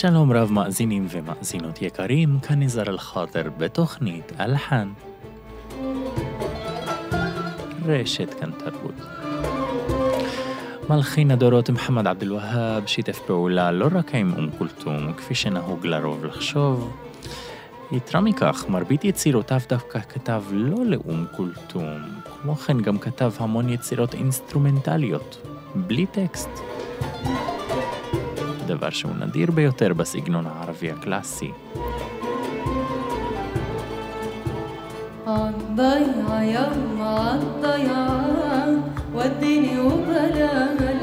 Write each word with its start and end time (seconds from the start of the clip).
שלום 0.00 0.32
רב 0.32 0.52
מאזינים 0.52 1.06
ומאזינות 1.10 1.82
יקרים, 1.82 2.38
כאן 2.40 2.62
נזר 2.62 2.82
אל-חאטר 2.82 3.42
בתוכנית 3.58 4.32
אלחן. 4.40 4.88
רשת 7.86 8.34
כאן 8.34 8.50
תרבות. 8.50 8.94
מלחין 10.90 11.30
הדורות 11.30 11.70
מוחמד 11.70 12.06
עבד 12.06 12.22
אל-והאב 12.22 12.86
שיתף 12.86 13.18
פעולה 13.26 13.72
לא 13.72 13.88
רק 13.92 14.14
עם 14.14 14.32
אום 14.36 14.50
כולתום, 14.58 15.12
כפי 15.12 15.34
שנהוג 15.34 15.86
לרוב 15.86 16.24
לחשוב. 16.24 16.96
יתרה 17.92 18.20
מכך, 18.20 18.64
מרבית 18.68 19.04
יצירותיו 19.04 19.60
דווקא 19.68 20.00
כתב 20.00 20.42
לא 20.52 20.84
לאום 20.84 21.24
כולתום, 21.36 21.98
כמו 22.42 22.54
כן 22.54 22.80
גם 22.80 22.98
כתב 22.98 23.32
המון 23.38 23.68
יצירות 23.68 24.14
אינסטרומנטליות, 24.14 25.46
בלי 25.74 26.06
טקסט. 26.06 26.50
דבר 28.67 28.89
שהוא 28.89 29.11
נדיר 29.19 29.51
ביותר 29.51 29.93
בסגנון 29.93 30.45
הערבי 30.47 30.91
הקלאסי. 30.91 31.51
عالضيعة 35.27 36.41
يما 36.43 37.05
عالضيعة 37.05 38.67
وديني 39.15 39.79
وبلاها 39.79 40.94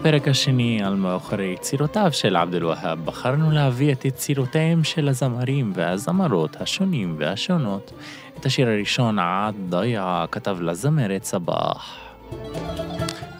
בפרק 0.00 0.28
השני 0.28 0.82
על 0.84 0.94
מאוחרי 0.94 1.46
יצירותיו 1.46 2.12
של 2.12 2.36
עבד 2.36 2.54
אל-והאב 2.54 3.04
בחרנו 3.04 3.50
להביא 3.50 3.92
את 3.92 4.04
יצירותיהם 4.04 4.84
של 4.84 5.08
הזמרים 5.08 5.72
והזמרות 5.74 6.56
השונים 6.60 7.14
והשונות. 7.18 7.92
את 8.38 8.46
השיר 8.46 8.68
הראשון, 8.68 9.18
עד 9.18 9.54
דיה, 9.68 10.24
כתב 10.30 10.58
לזמרת 10.60 11.24
סבאח. 11.24 11.98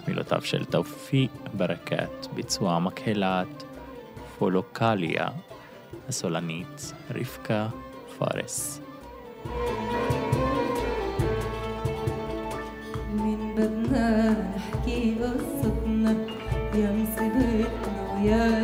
מילותיו 0.08 0.42
של 0.42 0.64
תאופי 0.64 1.28
ברקת, 1.54 2.26
ביצוע 2.34 2.78
מקהלת 2.78 3.64
פולוקליה, 4.38 5.26
הסולנית 6.08 6.92
רבקה 7.10 7.66
פארס. 8.18 8.80
من 9.44 10.07
مصيبتنا 18.27 18.63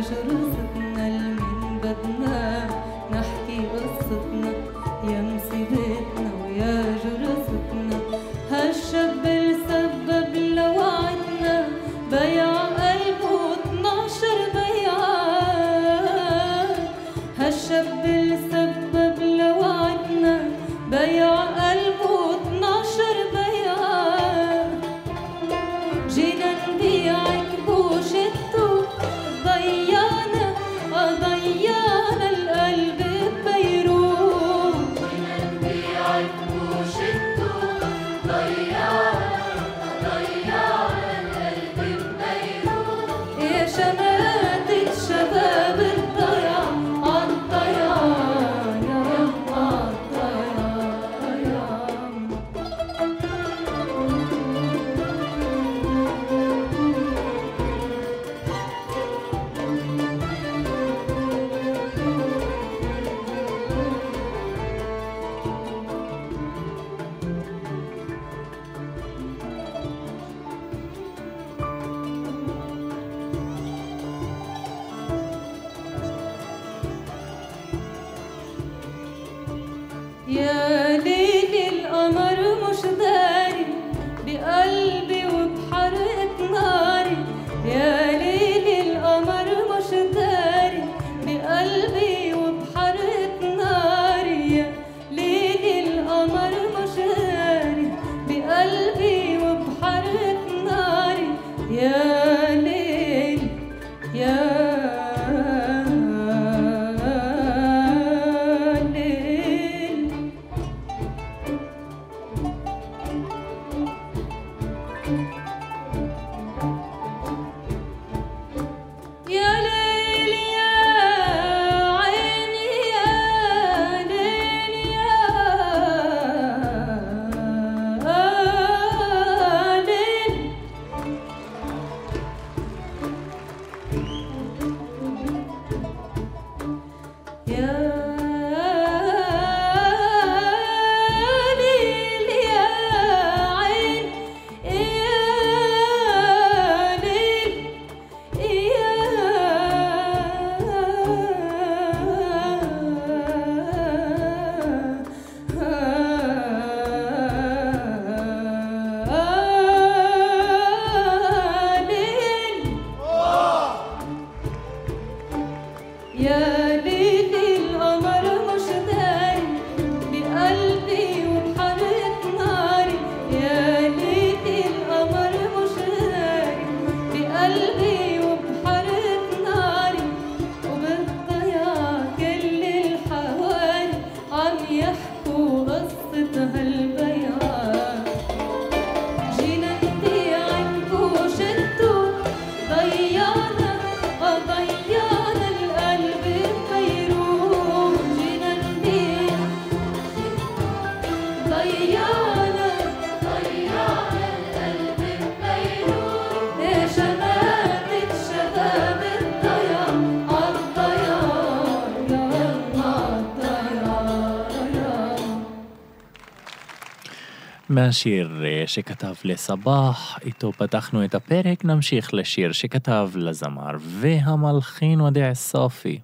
מהשיר 217.75 218.43
אה, 218.45 218.63
שכתב 218.67 219.13
לסבח, 219.23 220.19
איתו 220.25 220.51
פתחנו 220.51 221.05
את 221.05 221.15
הפרק, 221.15 221.65
נמשיך 221.65 222.13
לשיר 222.13 222.51
שכתב 222.51 223.09
לזמר 223.15 223.71
והמלחין 223.79 225.01
ודיע 225.01 225.33
סופי. 225.33 225.99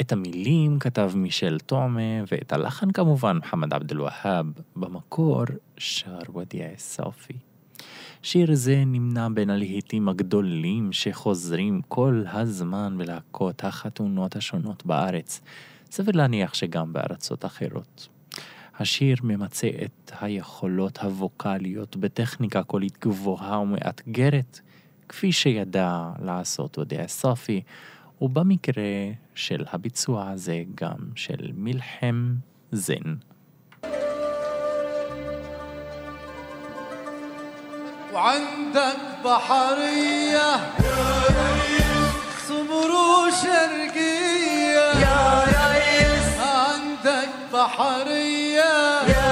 את 0.00 0.12
המילים 0.12 0.78
כתב 0.78 1.12
מישל 1.14 1.58
טועמה, 1.58 2.00
ואת 2.32 2.52
הלחן 2.52 2.90
כמובן 2.90 3.36
מוחמד 3.36 3.74
עבד 3.74 3.92
אל-והאב, 3.92 4.46
במקור 4.76 5.42
שר 5.78 6.18
ודיע 6.34 6.66
סופי. 6.78 7.36
שיר 8.22 8.54
זה 8.54 8.82
נמנה 8.86 9.28
בין 9.30 9.50
הלהיטים 9.50 10.08
הגדולים 10.08 10.92
שחוזרים 10.92 11.80
כל 11.88 12.24
הזמן 12.32 12.94
בלהקות 12.98 13.64
החתונות 13.64 14.36
השונות 14.36 14.86
בארץ. 14.86 15.40
סביר 15.90 16.16
להניח 16.16 16.54
שגם 16.54 16.92
בארצות 16.92 17.44
אחרות. 17.44 18.08
השיר 18.79 19.17
ממצה 19.23 19.67
את 19.85 20.11
היכולות 20.21 20.97
הווקאליות 20.97 21.95
בטכניקה 21.95 22.63
קולית 22.63 22.97
גבוהה 23.01 23.59
ומאתגרת, 23.59 24.59
כפי 25.09 25.31
שידע 25.31 26.09
לעשות 26.21 26.77
אודיה 26.77 27.07
סופי, 27.07 27.61
ובמקרה 28.21 28.83
של 29.35 29.65
הביצוע 29.71 30.29
הזה 30.29 30.63
גם 30.75 30.97
של 31.15 31.51
מלחם 31.55 32.35
זן. 32.71 33.15
وعندك 38.13 39.01
بحرية 39.25 40.49
صبر 42.47 42.91
وشرقية 42.91 44.60
بحريه 47.62 49.02
يا 49.08 49.31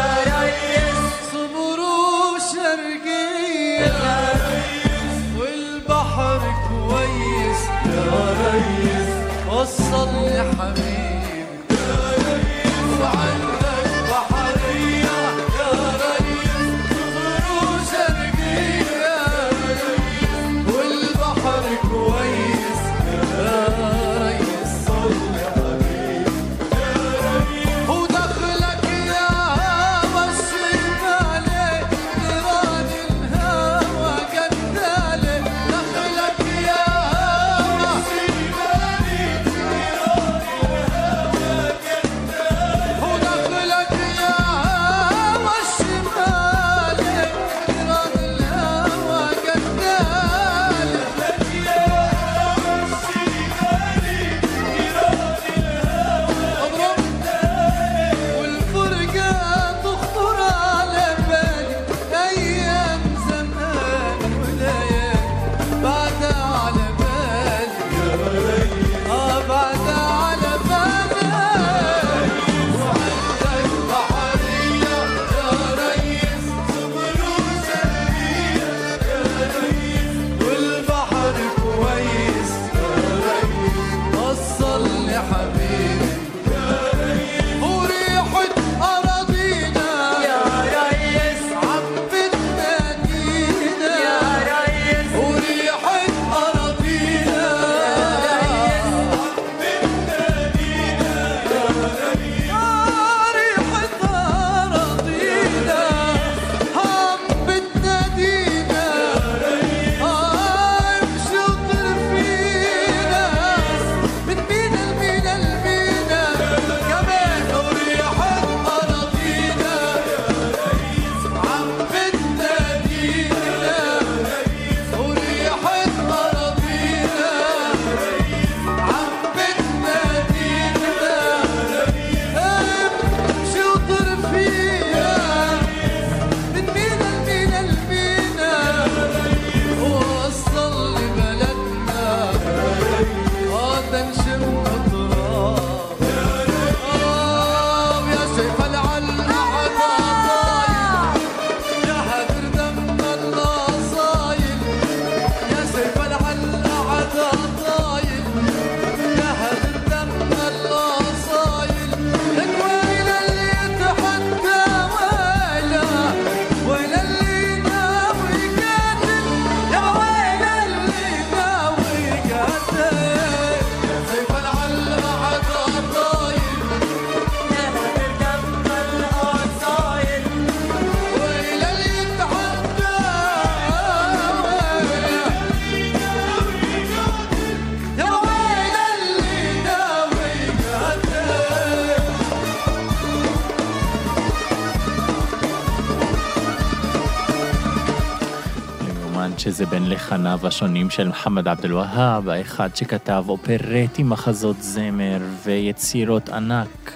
שזה 199.71 199.79
בין 199.79 199.91
לחניו 199.91 200.47
השונים 200.47 200.91
של 200.91 201.09
מוחמד 201.09 201.49
עבד 201.49 201.65
אל-והאב, 201.65 202.29
האחד 202.29 202.77
שכתב 202.77 203.25
אופרטי, 203.29 204.03
מחזות 204.03 204.57
זמר 204.63 205.19
ויצירות 205.45 206.29
ענק 206.29 206.93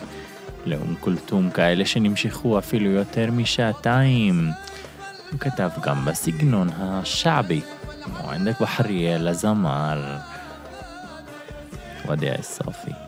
לאום 0.67 0.95
כולתום, 1.01 1.51
כאלה 1.51 1.85
שנמשכו 1.85 2.59
אפילו 2.59 2.91
יותר 2.91 3.31
משעתיים. 3.31 4.51
הוא 5.31 5.41
כתב 5.41 5.71
גם 5.83 6.05
בסגנון 6.05 6.69
השעבי, 6.79 7.61
כמו 8.05 8.31
ענדק 8.31 8.61
בחריה 8.61 9.19
לזמר 9.19 10.19
ודיה 12.09 12.35
א-סופי. 12.35 13.04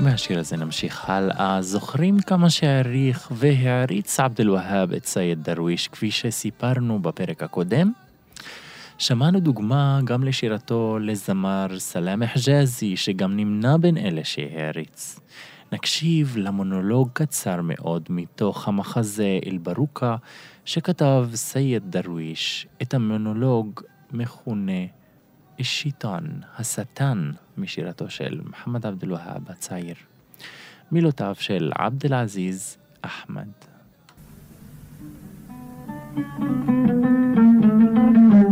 מהשיר 0.00 0.38
הזה 0.38 0.56
נמשיך 0.56 1.10
הלאה. 1.10 1.62
זוכרים 1.62 2.20
כמה 2.20 2.50
שהעריך 2.50 3.32
והעריץ 3.34 4.20
עבד 4.20 4.40
אל-והאב 4.40 4.92
את 4.92 5.06
סייד 5.06 5.42
דרוויש, 5.42 5.88
כפי 5.88 6.10
שסיפרנו 6.10 6.98
בפרק 6.98 7.42
הקודם? 7.42 7.92
שמענו 8.98 9.40
דוגמה 9.40 10.00
גם 10.04 10.24
לשירתו 10.24 10.98
לזמר 10.98 11.66
סלאם 11.78 12.26
חג'אזי, 12.26 12.96
שגם 12.96 13.36
נמנה 13.36 13.78
בין 13.78 13.96
אלה 13.96 14.24
שהעריץ. 14.24 15.20
נקשיב 15.72 16.36
למונולוג 16.36 17.08
קצר 17.12 17.60
מאוד 17.62 18.02
מתוך 18.10 18.68
המחזה 18.68 19.38
אל-ברוקה, 19.46 20.16
שכתב 20.64 21.28
סייד 21.34 21.82
דרוויש 21.90 22.66
את 22.82 22.94
המונולוג 22.94 23.80
מכונה 24.12 24.82
"אישיתן, 25.58 26.24
השטן. 26.58 27.30
משירתו 27.58 28.10
של 28.10 28.40
מוחמד 28.46 28.86
עבד 28.86 29.04
אל-והאב 29.04 29.50
הצעיר. 29.50 29.94
מילותיו 30.92 31.34
של 31.38 31.72
עבד 31.74 32.06
אל-עזיז 32.06 32.76
אחמד. 33.02 33.48
thank 36.16 36.68
you 36.68 38.47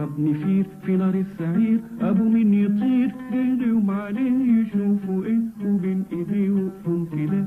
الراس 0.00 0.10
ضرب 0.10 0.20
نفير 0.20 0.66
في 0.86 0.96
نار 0.96 1.14
السعير. 1.14 1.80
أبو 2.00 2.24
مين 2.28 2.54
يطير 2.54 3.10
جه 3.32 3.66
يوم 3.66 3.90
عليه 3.90 4.38
يشوفوا 4.60 5.24
إيه 5.24 5.40
وبين 5.64 6.04
ايديه 6.12 6.50
وقفهم 6.50 7.06
كده 7.06 7.46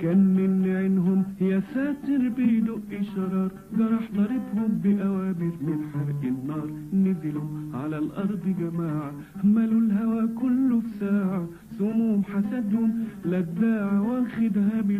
كان 0.00 0.20
من 0.36 0.52
عينهم 0.76 1.24
يا 1.40 1.60
ساتر 1.74 2.28
بيدق 2.36 2.88
شرار 3.14 3.50
جرح 3.78 4.04
ضربهم 4.16 4.70
بأوامر 4.82 5.54
من 5.66 5.78
حرق 5.92 6.22
النار. 6.24 6.68
نزلوا 6.92 7.48
على 7.74 7.98
الأرض 7.98 8.44
جماعة 8.60 9.12
ملوا 9.44 9.80
الهوى 9.80 10.28
كله 10.42 10.80
في 10.80 10.88
ساعة. 11.00 11.46
سموم 11.78 12.22
حسدهم 12.32 12.90
لداع 13.24 14.00
واخدها 14.00 14.76
من 14.90 14.99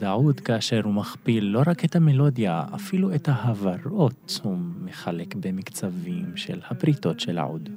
במודעות 0.00 0.40
כאשר 0.40 0.80
הוא 0.84 0.94
מכפיל 0.94 1.44
לא 1.44 1.62
רק 1.66 1.84
את 1.84 1.96
המלודיה, 1.96 2.64
אפילו 2.74 3.14
את 3.14 3.28
ההברות 3.28 4.40
הוא 4.42 4.58
מחלק 4.84 5.34
במקצבים 5.34 6.36
של 6.36 6.60
הבריתות 6.70 7.20
של 7.20 7.38
העוד. 7.38 7.68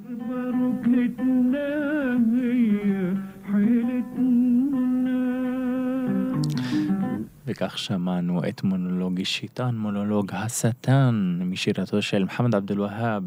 וכך 7.46 7.78
שמענו 7.78 8.48
את 8.48 8.62
מונולוג 8.62 9.22
שיטן, 9.24 9.74
מונולוג 9.74 10.32
השטן, 10.32 11.38
משירתו 11.44 12.02
של 12.02 12.22
מוחמד 12.22 12.54
עבד 12.54 12.70
אל-והאב, 12.70 13.24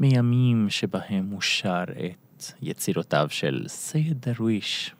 מימים 0.00 0.66
שבהם 0.70 1.28
הוא 1.30 1.40
שר 1.40 1.84
את 1.84 2.44
יצירותיו 2.62 3.26
של 3.30 3.64
סייד 3.66 4.26
דרוויש. 4.28 4.94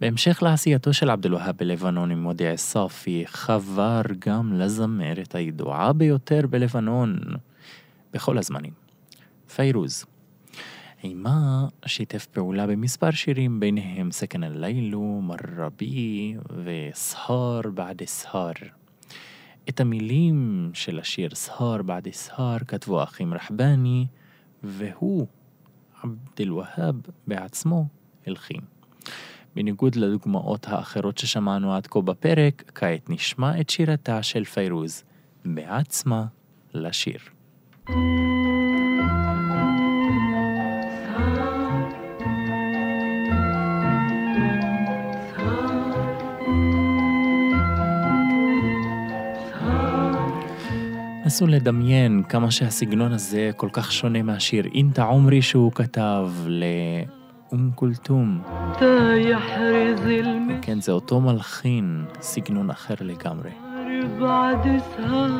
בהמשך 0.00 0.42
לעשייתו 0.42 0.92
של 0.92 1.10
עבד 1.10 1.26
אל-והאב 1.26 1.56
בלבנון 1.56 2.10
עם 2.10 2.22
מודיע 2.22 2.56
סופי, 2.56 3.22
חבר 3.26 4.02
גם 4.18 4.52
לזמרת 4.52 5.34
הידועה 5.34 5.92
ביותר 5.92 6.40
בלבנון 6.50 7.18
בכל 8.12 8.38
הזמנים, 8.38 8.72
פיירוז. 9.54 10.04
עימה 11.02 11.66
שיתף 11.86 12.26
פעולה 12.26 12.66
במספר 12.66 13.10
שירים, 13.10 13.60
ביניהם 13.60 14.10
סכן 14.10 14.44
אל-לילו, 14.44 15.20
מרבי 15.22 16.36
וסהר 16.64 17.60
בעד 17.74 18.02
סהר. 18.04 18.52
את 19.68 19.80
המילים 19.80 20.70
של 20.74 20.98
השיר 20.98 21.34
סהר 21.34 21.82
בעד 21.82 22.08
סהר 22.12 22.58
כתבו 22.58 23.00
האחים 23.00 23.34
רחבני, 23.34 24.06
והוא, 24.62 25.26
עבד 26.02 26.40
אל-והאב 26.40 26.94
בעצמו, 27.26 27.86
הלחין. 28.26 28.60
בניגוד 29.58 29.96
לדוגמאות 29.96 30.66
האחרות 30.68 31.18
ששמענו 31.18 31.74
עד 31.74 31.86
כה 31.86 32.00
בפרק, 32.00 32.72
כעת 32.74 33.10
נשמע 33.10 33.60
את 33.60 33.70
שירתה 33.70 34.22
של 34.22 34.44
פיירוז 34.44 35.02
בעצמה 35.44 36.24
לשיר. 36.74 37.18
נסו 51.26 51.46
לדמיין 51.46 52.22
כמה 52.28 52.50
שהסגנון 52.50 53.12
הזה 53.12 53.50
כל 53.56 53.68
כך 53.72 53.92
שונה 53.92 54.22
מהשיר 54.22 54.64
אינטה 54.74 55.04
עומרי 55.04 55.42
שהוא 55.42 55.72
כתב 55.72 56.28
לאום 56.46 57.17
כולתום. 57.75 58.41
تا 58.79 59.15
يحرز 59.15 60.05
المشوار 60.05 60.61
כן, 60.61 60.81
זה 60.81 60.91
אותו 60.91 61.21
מלחין, 61.21 62.05
סגנון 62.21 62.69
אחר 62.69 62.95
לגמרי. 63.01 63.51
بعد 64.19 64.81
سهر 64.97 65.33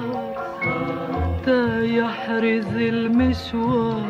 تا 1.45 1.83
يحرز 1.83 2.75
المشوار 2.75 4.03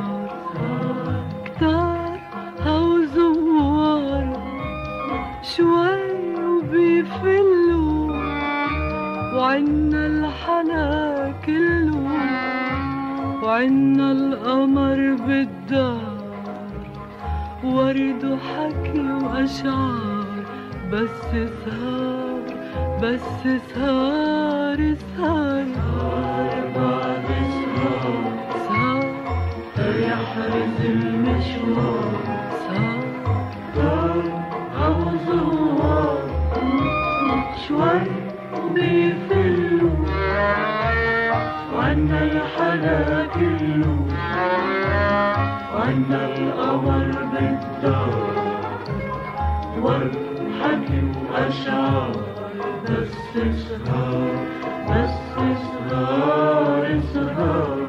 كتار 1.45 2.19
هو 2.65 3.05
زوار 3.15 4.27
شوي 5.41 6.03
وبيفلوا 6.47 8.11
وعنا 9.35 10.05
الحلا 10.05 10.89
كله 11.45 12.07
وعنا 13.43 14.11
القمر 14.11 14.99
بالدار 15.25 16.06
ورد 17.74 18.24
وحكي 18.24 19.00
وأشعار 19.22 20.26
بس 20.92 21.10
سهر 21.32 22.42
بس 23.02 23.20
سهر 23.74 24.94
سهر 25.16 25.66
بعد 26.76 27.28
سهر 28.68 29.04
يحرز 30.08 30.78
المشوار 30.84 32.12
سهر 32.68 34.22
أو 34.84 34.94
زوار 35.26 36.18
شوي 37.68 38.00
بيفلوا 38.74 39.90
وعنا 41.74 42.22
الحلا 42.22 43.26
كله 43.26 43.96
وعنا 45.77 46.25
القمر 46.37 47.11
بالدار 47.31 48.13
والحكي 49.81 51.01
وأشعار 51.31 52.11
بس 52.83 53.11
سهر 53.33 54.35
بس 54.89 55.13
سهر 55.35 57.01
سهر 57.13 57.83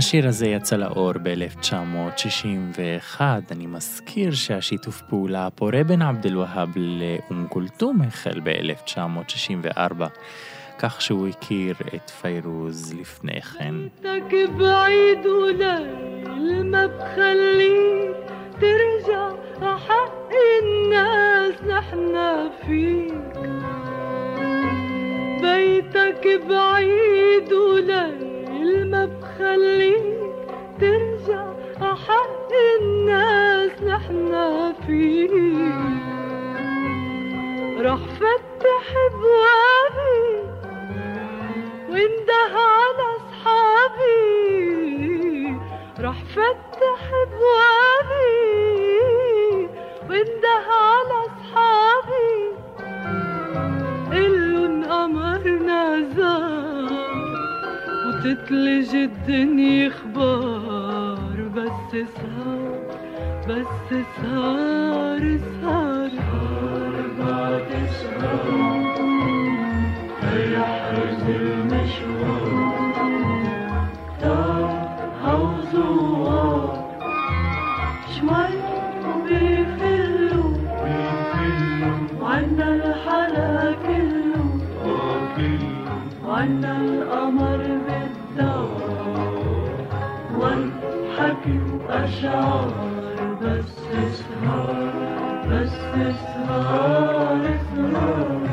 השיר 0.00 0.28
הזה 0.28 0.46
יצא 0.46 0.76
לאור 0.76 1.12
ב-1961. 1.22 3.20
אני 3.50 3.66
מזכיר 3.66 4.34
שהשיתוף 4.34 5.02
פעולה 5.08 5.46
הפורה 5.46 5.84
בין 5.84 6.02
עבד 6.02 6.26
אל-והאב 6.26 6.68
לאום 6.76 7.46
כולתום 7.48 8.02
החל 8.02 8.40
ב-1964, 8.44 10.02
כך 10.78 11.00
שהוא 11.00 11.28
הכיר 11.28 11.74
את 11.94 12.10
פיירוז 12.10 12.94
לפני 13.00 13.40
כן. 13.42 13.74
بيتك 14.02 14.50
بعيد 14.50 15.26
وليل 15.26 16.70
ما 16.70 16.86
بخليك 16.86 18.16
ترجع 18.60 19.30
حق 19.76 20.30
الناس 20.62 21.54
نحنا 21.62 22.50
فيك 22.66 23.36
بيتك 25.42 26.40
بعيد 26.48 27.52
وليل 27.52 28.90
ما 28.90 29.04
بخليك 29.06 30.20
ترجع 30.80 31.44
حق 31.80 32.50
الناس 32.80 33.82
نحنا 33.82 34.74
فيك 34.86 35.30
رح 37.80 38.00
فتح 38.20 38.86
ابوابي 39.06 39.83
وانده 41.95 42.41
على 42.55 43.05
أصحابي 43.17 44.25
رح 45.99 46.19
فتح 46.35 47.01
أبوابي. 47.23 48.45
وانده 50.09 50.55
على 50.69 51.17
أصحابي 51.27 52.35
قلن 54.11 54.83
قمرنا 54.83 55.81
زار 56.15 56.91
وتتلج 58.07 58.91
الدنيا 58.95 59.87
أخبار 59.87 61.37
بس 61.55 61.91
سهر 61.91 62.75
بس 63.49 63.89
سهر 64.21 65.23
سهر 65.61 66.11
بعد 67.19 67.69
سهر 68.01 68.45
يحرز 70.53 71.23
المشوار 71.29 71.64
والحكي 92.04 92.26
وأشعار 92.26 92.70
بس 93.42 93.64
سهر 94.18 94.74
بس 95.50 95.70
سهر 95.70 97.58
سهر 97.74 98.50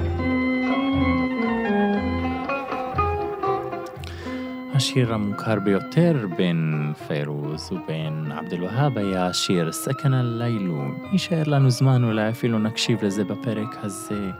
השיר 4.75 5.13
המוכר 5.13 5.59
ביותר 5.59 6.27
בין 6.37 6.93
פיירוז 7.07 7.71
ובין 7.71 8.31
עבד 8.31 8.53
אל-והאב 8.53 8.97
היה 8.97 9.27
השיר 9.27 9.71
סכן 9.71 10.13
אל-ליילו. 10.13 10.83
יישאר 11.11 11.43
לנו 11.47 11.69
זמן, 11.69 12.03
אולי 12.03 12.29
אפילו 12.29 12.59
נקשיב 12.59 13.05
לזה 13.05 13.23
בפרק 13.23 13.77
הזה. 13.83 14.31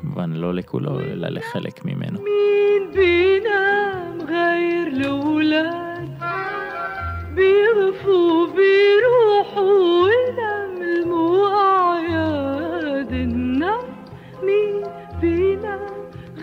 כמובן 0.00 0.32
לא 0.32 0.54
לכולו, 0.54 1.00
אלא 1.00 1.28
לחלק 1.28 1.84
ממנו. 1.84 2.18
مين 2.20 2.90
بينام 2.94 4.18
غير 4.28 4.86
الولاد 4.86 5.87
بيغفوا 7.39 8.47
بيروحوا 8.47 10.03
وينملموا 10.03 11.47
أعياد 11.47 13.11
النار 13.13 13.85
مين 14.43 14.83
بينام 15.21 15.79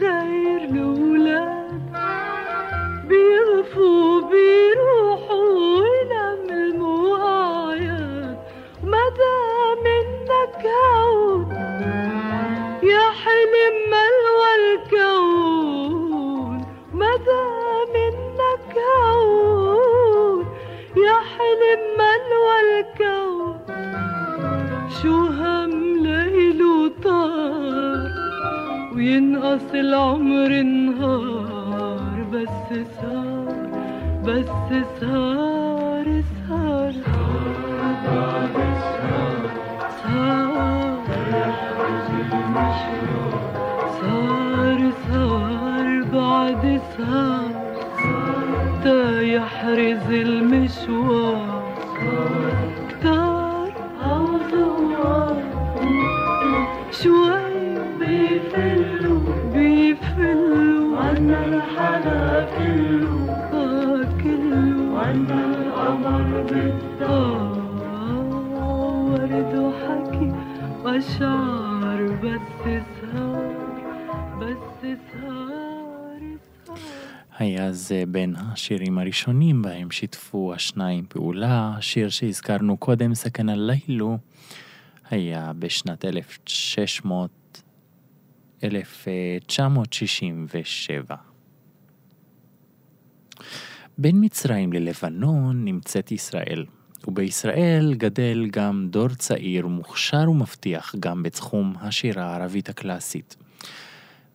غير 0.00 0.60
الولاد 0.70 1.80
بيغفوا 3.08 3.95
وينقص 29.56 29.74
العمر 29.74 30.62
نهار 30.62 32.24
بس 32.32 32.68
سهر 33.00 33.68
بس 34.24 34.52
سهر 35.00 36.22
سهر 36.48 36.92
سهر 44.00 44.80
سهر 45.08 45.88
بعد 46.12 46.80
سهر 46.96 47.54
تا 48.84 49.22
يحرز 49.22 50.10
المشوار 50.10 51.45
وأشعار 70.95 72.01
بس 72.23 72.45
سهر 72.63 73.53
بس 74.39 74.63
سهر 74.81 76.21
سهر 76.65 76.75
היה 77.39 77.71
זה 77.71 78.03
בין 78.07 78.35
השירים 78.35 78.97
הראשונים 78.97 79.61
בהם 79.61 79.91
שיתפו 79.91 80.53
השניים 80.53 81.05
פעולה. 81.09 81.73
השיר 81.77 82.09
שהזכרנו 82.09 82.77
קודם, 82.77 83.15
סכן 83.15 83.49
הלילו, 83.49 84.17
היה 85.09 85.51
בשנת 85.59 86.05
1600, 86.05 87.61
1967. 88.63 91.15
בין 93.97 94.25
מצרים 94.25 94.73
ללבנון 94.73 95.65
נמצאת 95.65 96.11
ישראל, 96.11 96.65
ובישראל 97.06 97.94
גדל 97.94 98.46
גם 98.50 98.88
דור 98.90 99.08
צעיר 99.08 99.66
מוכשר 99.66 100.30
ומבטיח 100.30 100.94
גם 101.00 101.22
בתחום 101.22 101.74
השירה 101.80 102.24
הערבית 102.24 102.68
הקלאסית. 102.68 103.36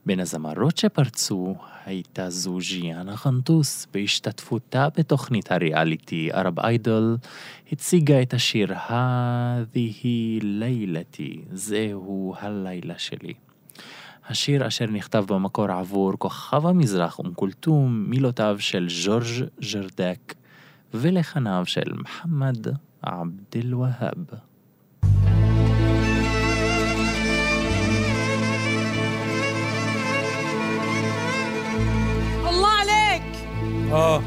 בין 0.05 0.19
הזמרות 0.19 0.77
שפרצו 0.77 1.55
הייתה 1.85 2.29
זו 2.29 2.61
ז'יאנה 2.61 3.17
חנטוס, 3.17 3.87
בהשתתפותה 3.93 4.87
בתוכנית 4.97 5.51
הריאליטי 5.51 6.29
ערב 6.31 6.59
איידול, 6.59 7.17
הציגה 7.71 8.21
את 8.21 8.33
השיר 8.33 8.73
"הדיהי 8.75 10.39
לילתי", 10.41 11.41
זהו 11.51 12.35
הלילה 12.39 12.97
שלי. 12.97 13.33
השיר 14.29 14.67
אשר 14.67 14.85
נכתב 14.85 15.23
במקור 15.27 15.71
עבור 15.71 16.13
כוכב 16.17 16.65
המזרח 16.65 17.19
אום 17.19 17.33
כולתום, 17.33 18.05
מילותיו 18.07 18.55
של 18.59 18.87
ז'ורג' 18.89 19.47
ז'רדק 19.61 20.33
ולחניו 20.94 21.62
של 21.66 21.92
מחמד 21.94 22.66
עבד 23.02 23.56
אל-והאב. 23.56 24.24
الله 32.48 32.68
عليك 32.68 33.32
اه 33.92 34.20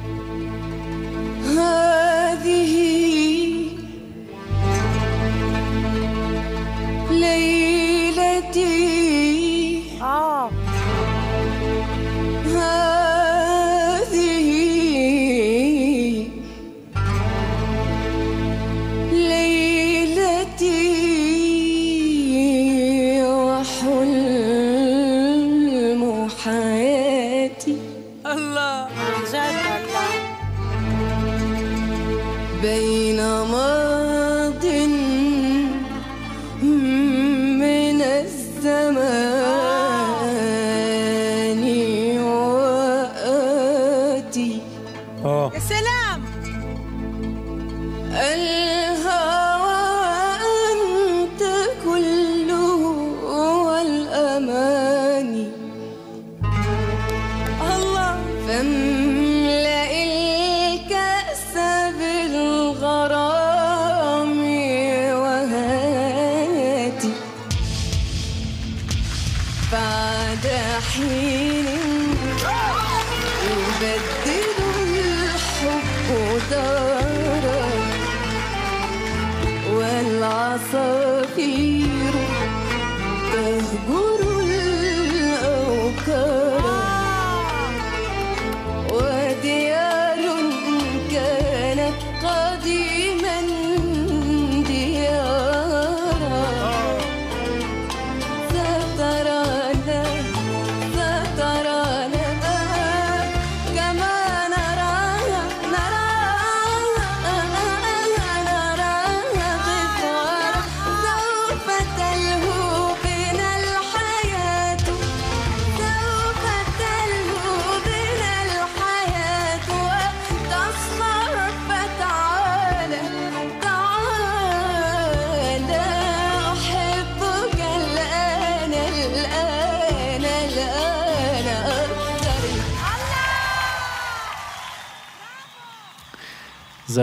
هذه 1.44 2.74
ليلتي 7.12 7.53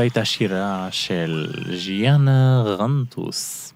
הייתה 0.02 0.26
שירה 0.26 0.88
של 0.92 1.54
ז'יאנה 1.78 2.64
רנטוס. 2.80 3.74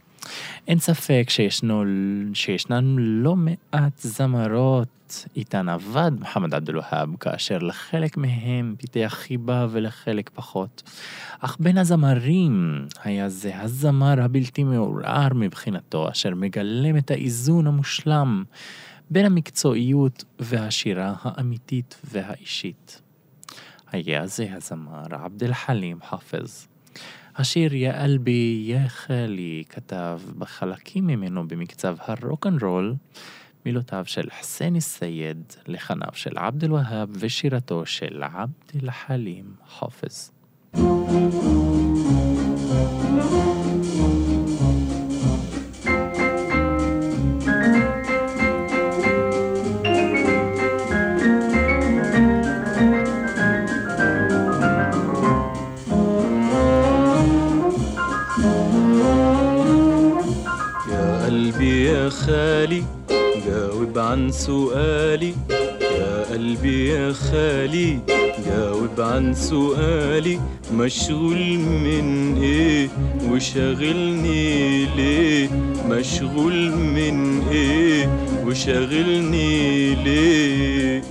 אין 0.68 0.80
ספק 0.80 1.26
שישנו, 1.30 1.84
שישנן 2.34 2.96
לא 2.98 3.36
מעט 3.36 4.00
זמרות 4.00 5.26
איתן 5.36 5.70
עבד 5.70 6.12
מוחמד 6.20 6.54
עבד 6.54 6.70
אל-והאב, 6.70 7.10
כאשר 7.20 7.58
לחלק 7.58 8.18
מהם 8.18 8.76
פיתח 8.78 9.16
חיבה 9.18 9.68
ולחלק 9.72 10.30
פחות. 10.34 10.84
אך 11.40 11.58
בין 11.60 11.78
הזמרים 11.78 12.86
היה 13.04 13.30
זה 13.30 13.62
הזמר 13.62 14.22
הבלתי 14.22 14.64
מעורער 14.64 15.34
מבחינתו, 15.36 16.10
אשר 16.12 16.36
מגלם 16.36 16.98
את 16.98 17.12
האיזון 17.12 17.68
המושלם 17.68 18.44
בין 19.10 19.26
המקצועיות 19.26 20.24
והשירה 20.40 21.14
האמיתית 21.22 22.02
והאישית. 22.12 23.02
זה 24.26 24.48
הזמר 24.52 25.04
עבד 25.12 25.44
אל-חלים 25.44 26.00
חאפז. 26.10 26.68
השיר 27.36 27.74
يا 27.74 27.92
قلبي 27.92 28.64
يا 28.66 28.88
خالي 28.88 29.64
כתב 29.70 30.22
בחלקים 30.38 31.08
ממנו 31.08 31.48
במקצב 31.48 31.98
הרוק 32.00 32.48
אנד 32.48 32.64
רול, 32.64 32.96
מילותיו 33.66 34.04
של 34.08 34.30
חסן 34.40 34.76
א-סייד, 34.76 35.44
לחניו 35.68 36.10
של 36.14 36.38
עבד 36.38 36.64
אל-והאב 36.64 37.10
ושירתו 37.20 37.86
של 37.86 38.24
עבד 38.24 38.82
אל-חלים 38.84 39.54
חאפז. 39.68 40.32
يا 43.16 43.55
يا 62.06 62.10
خالي 62.10 62.84
جاوب 63.48 64.00
عن 64.00 64.32
سؤالي. 64.32 65.34
يا 65.82 66.26
قلبي 66.34 66.90
يا 66.90 67.14
خالي 67.14 68.00
جاوب 68.46 69.02
عن 69.02 69.34
سؤالي. 69.34 70.40
مشغول 70.74 71.58
من 71.58 72.38
إيه 72.44 72.90
وشاغلني 73.32 74.86
ليه؟ 74.86 75.50
مشغول 75.90 76.72
من 76.72 77.42
إيه 77.52 78.10
وشاغلني 78.46 79.96
ليه؟ 79.96 81.02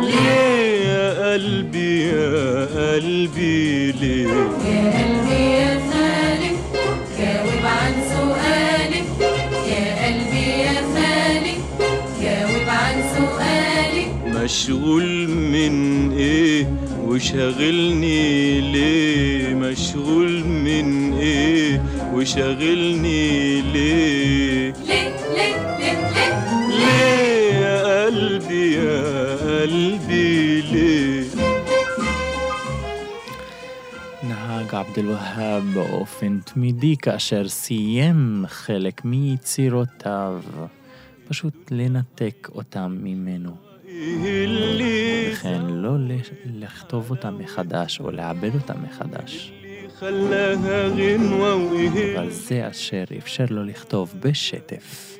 ليه 0.00 0.84
يا 0.88 1.32
قلبي 1.32 2.06
يا 2.08 2.66
قلبي 2.94 3.92
ليه؟ 3.92 4.28
يا 4.28 4.44
قلبي 4.48 4.72
يا 4.72 5.21
مشغول 14.41 15.27
من 15.29 16.11
ايه 16.11 16.65
وشاغلني 17.05 18.61
ليه 18.71 19.53
مشغول 19.55 20.43
من 20.43 21.13
ايه 21.13 21.83
وشاغلني 22.13 23.61
ليه 23.61 24.73
ليه 24.73 25.15
ليه 25.35 25.77
ليه 25.77 26.13
ليه 26.13 26.67
ليه 26.69 27.53
يا 27.53 28.05
قلبي 28.05 28.73
يا 28.73 29.35
قلبي 29.61 30.61
ليه 30.61 31.23
נהג 34.23 34.75
עבד 34.75 34.97
אל-והאב 34.99 35.63
באופן 35.73 36.39
תמידי 36.45 36.95
כאשר 36.97 37.47
סיים 37.47 38.45
חלק 38.47 39.05
מיצירותיו, 39.05 40.41
פשוט 41.29 41.53
לנתק 41.71 42.49
אותם 42.55 42.97
ממנו, 43.03 43.49
ايه 43.49 43.55
اللي 43.55 43.70
וכן 45.31 45.61
לא 45.65 45.97
ל- 45.97 46.19
לכתוב 46.63 47.09
אותם 47.11 47.37
מחדש 47.39 47.99
או 48.01 48.11
לעבד 48.11 48.51
אותם 48.55 48.75
מחדש. 48.89 49.51
خلاها 49.99 50.87
غنوة 50.87 51.55
وايه 51.55 52.19
אבל 52.19 52.29
זה 52.29 52.69
אשר 52.69 53.03
אפשר 53.17 53.45
לו 53.49 53.63
לכתוב 53.63 54.13
בשטף. 54.23 55.17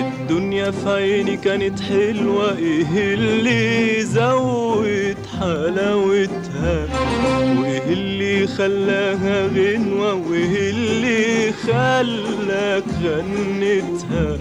الدنيا 0.00 0.70
في 0.70 0.88
عيني 0.90 1.36
كانت 1.36 1.80
حلوة 1.80 2.56
ايه 2.58 3.14
اللي 3.14 4.02
زود 4.04 5.16
حلاوتها 5.40 6.86
وايه 7.60 7.92
اللي 7.92 8.46
خلاها 8.46 9.46
غنوة 9.46 10.14
وايه 10.14 10.70
اللي 10.70 11.52
خلاك 11.52 12.84
غنتها 13.02 14.38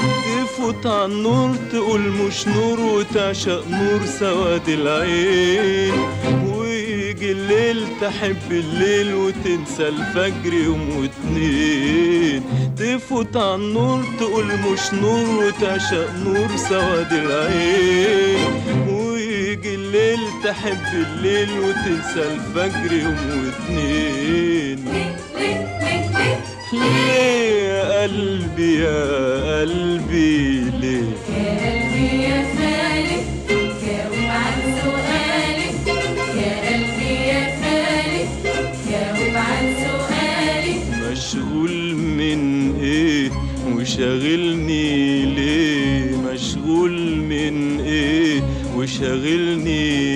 تفوت 0.00 0.86
على 0.86 1.04
النور 1.04 1.56
تقول 1.72 2.00
مش 2.00 2.48
نور 2.48 2.80
وتعشق 2.80 3.64
نور 3.70 4.00
سواد 4.20 4.68
العين. 4.68 5.94
ويجي 6.46 7.32
الليل 7.32 7.84
تحب 8.00 8.50
الليل 8.50 9.14
وتنسى 9.14 9.88
الفجر 9.88 10.52
يوم 10.52 10.96
واتنين. 10.96 12.42
تفوت 12.76 13.36
على 13.36 13.54
النور 13.54 14.04
تقول 14.20 14.46
مش 14.46 14.94
نور 15.02 15.44
وتعشق 15.44 16.10
نور 16.24 16.56
سواد 16.68 17.12
العين. 17.12 18.38
ويجي 18.88 19.74
الليل 19.74 20.20
تحب 20.44 20.86
الليل 20.94 21.48
وتنسى 21.58 22.22
الفجر 22.32 22.92
يوم 22.92 23.44
واتنين. 23.44 24.78
ليه 26.72 27.50
يا 27.60 28.02
قلبي 28.02 28.74
يا 28.80 29.29
قلبي 29.60 30.60
ليه؟ 30.80 31.10
يا 31.36 31.52
قلبي 31.60 32.22
يا 32.22 32.38
جاوب 33.82 34.24
عن 34.28 34.56
سؤالي. 34.82 35.68
يا 36.42 36.52
قلبي 36.66 37.12
يا 37.30 37.42
خالي 37.60 38.22
جاوب 38.90 39.36
عن 39.36 39.64
سؤالي. 39.84 40.74
مشغول 41.12 41.94
من 41.94 42.40
إيه؟ 42.80 43.30
وشاغلني 43.74 45.24
ليه؟ 45.24 46.16
مشغول 46.16 47.16
من 47.16 47.80
إيه؟ 47.80 48.42
وشاغلني 48.76 50.09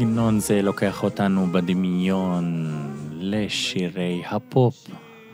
סגנון 0.00 0.40
זה 0.40 0.62
לוקח 0.62 1.02
אותנו 1.02 1.46
בדמיון 1.52 2.46
לשירי 3.20 4.22
הפופ 4.30 4.74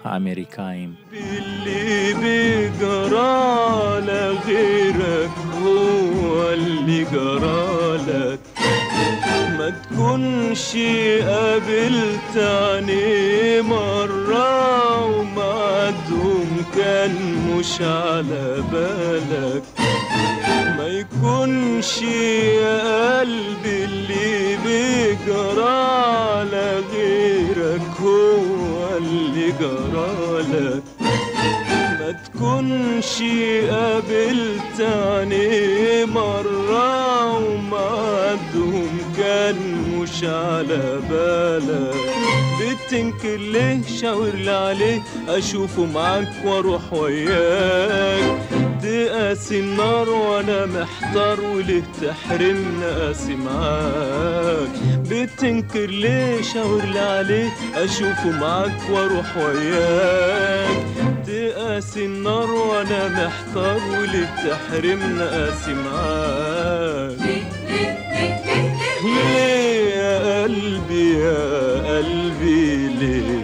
האמריקאים. 0.05 0.95
اللي 1.13 2.15
بيجرى 2.15 4.01
لغيرك 4.01 5.31
هو 5.63 6.51
اللي 6.53 7.05
جرالك 7.05 8.41
ما 9.59 9.71
تكونش 9.71 10.77
قابلت 11.27 12.37
عينيه 12.37 13.61
مرة 13.63 15.05
ومعدهم 15.07 16.49
كان 16.77 17.15
مش 17.51 17.81
على 17.81 18.63
بالك 18.73 19.63
يكونش 21.22 22.02
يا 22.02 23.20
قلبي 23.20 23.84
اللي 23.86 24.58
بيجرى 24.66 25.70
على 25.70 26.82
غيرك 26.94 27.82
هو 28.02 28.98
اللي 28.98 29.54
جرالك 29.60 30.84
ما 32.00 32.12
تكونش 32.26 33.22
قابلت 33.72 34.80
عينيه 34.82 36.06
مرة 36.06 37.38
ومعدهم 37.38 38.98
كان 39.18 39.56
مش 40.00 40.24
على 40.24 41.00
بالك. 41.10 41.96
بتنكر 42.62 43.38
ليه 43.38 43.82
شاور 44.02 44.30
لي 44.36 44.52
عليه 44.52 45.02
أشوفه 45.30 45.86
معاك 45.86 46.28
وأروح 46.46 46.94
وياك. 46.94 48.67
تقاسي 48.88 49.60
النار 49.60 50.10
وأنا 50.10 50.66
محتار 50.66 51.42
وليه 51.42 51.84
تحرمني 52.02 52.86
قاسي 52.86 53.36
معاك. 53.36 54.70
بتنكر 55.10 55.86
ليه 55.86 56.42
شاور 56.42 56.84
لي 56.86 57.00
عليه 57.00 57.50
اشوفه 57.76 58.32
معاك 58.32 58.80
وأروح 58.92 59.38
وياك. 59.38 60.78
تقاسي 61.28 62.06
النار 62.06 62.52
وأنا 62.52 63.08
محتار 63.08 63.80
وليه 64.00 64.30
تحرمني 64.44 65.24
قاسي 65.24 65.74
معاك. 65.74 67.18
ليه 69.04 69.96
يا 69.96 70.44
قلبي 70.44 71.14
يا 71.20 71.98
قلبي 71.98 72.88
ليه؟ 72.88 73.37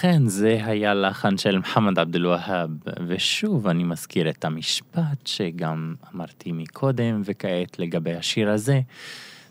אכן, 0.00 0.26
זה 0.26 0.60
היה 0.64 0.94
לחן 0.94 1.38
של 1.38 1.58
מוחמד 1.58 1.98
עבד 1.98 2.16
אל-והאב, 2.16 2.70
ושוב 3.06 3.66
אני 3.66 3.84
מזכיר 3.84 4.30
את 4.30 4.44
המשפט 4.44 5.26
שגם 5.26 5.94
אמרתי 6.14 6.52
מקודם, 6.52 7.22
וכעת 7.24 7.78
לגבי 7.78 8.14
השיר 8.14 8.50
הזה. 8.50 8.80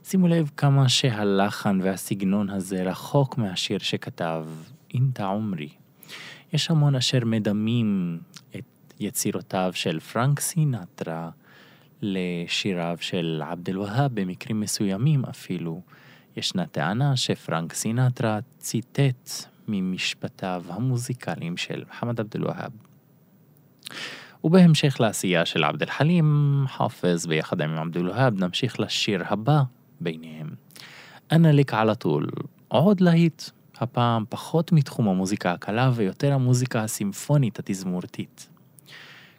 שימו 0.03 0.27
לב 0.27 0.51
כמה 0.57 0.89
שהלחן 0.89 1.79
והסגנון 1.83 2.49
הזה 2.49 2.83
רחוק 2.83 3.37
מהשיר 3.37 3.79
שכתב 3.79 4.45
אינטה 4.93 5.25
עומרי. 5.25 5.69
יש 6.53 6.71
המון 6.71 6.95
אשר 6.95 7.25
מדמים 7.25 8.19
את 8.55 8.93
יצירותיו 8.99 9.71
של 9.73 9.99
פרנק 9.99 10.39
סינטרה 10.39 11.29
לשיריו 12.01 12.97
של 12.99 13.41
עבד 13.45 13.69
אל-והאב, 13.69 14.11
במקרים 14.13 14.59
מסוימים 14.59 15.25
אפילו. 15.25 15.81
ישנה 16.37 16.65
טענה 16.65 17.15
שפרנק 17.15 17.73
סינטרה 17.73 18.39
ציטט 18.57 19.29
ממשפטיו 19.71 20.63
המוזיקליים 20.69 21.57
של 21.57 21.83
מוחמד 21.87 22.19
עבד 22.19 22.35
אל-והאב. 22.35 22.71
ובהמשך 24.43 24.99
לעשייה 24.99 25.45
של 25.45 25.63
עבד 25.63 25.83
אל-חלים 25.83 26.63
חאפז 26.67 27.27
ביחד 27.27 27.61
עם 27.61 27.77
עבד 27.77 27.97
אל-והאב 27.97 28.43
נמשיך 28.43 28.79
לשיר 28.79 29.23
הבא 29.25 29.61
ביניהם. 30.01 30.49
אנא 31.31 31.47
ליק 31.47 31.73
על 31.73 31.89
הטול, 31.89 32.29
עוד 32.67 33.01
להיט, 33.01 33.43
הפעם 33.77 34.23
פחות 34.29 34.71
מתחום 34.71 35.07
המוזיקה 35.07 35.51
הקלה 35.51 35.91
ויותר 35.93 36.33
המוזיקה 36.33 36.83
הסימפונית 36.83 37.59
התזמורתית. 37.59 38.49